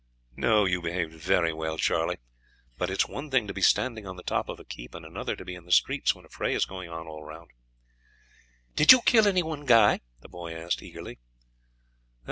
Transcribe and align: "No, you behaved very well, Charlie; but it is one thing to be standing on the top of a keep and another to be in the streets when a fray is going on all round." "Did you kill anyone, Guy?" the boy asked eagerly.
"No, 0.35 0.65
you 0.65 0.81
behaved 0.81 1.13
very 1.13 1.53
well, 1.53 1.77
Charlie; 1.77 2.17
but 2.75 2.89
it 2.89 2.97
is 2.97 3.07
one 3.07 3.29
thing 3.29 3.45
to 3.47 3.53
be 3.53 3.61
standing 3.61 4.07
on 4.07 4.15
the 4.15 4.23
top 4.23 4.49
of 4.49 4.59
a 4.59 4.65
keep 4.65 4.95
and 4.95 5.05
another 5.05 5.35
to 5.35 5.45
be 5.45 5.53
in 5.53 5.65
the 5.65 5.71
streets 5.71 6.15
when 6.15 6.25
a 6.25 6.29
fray 6.29 6.55
is 6.55 6.65
going 6.65 6.89
on 6.89 7.05
all 7.07 7.23
round." 7.23 7.51
"Did 8.75 8.91
you 8.91 9.01
kill 9.03 9.27
anyone, 9.27 9.63
Guy?" 9.63 9.99
the 10.21 10.27
boy 10.27 10.55
asked 10.55 10.81
eagerly. 10.81 11.19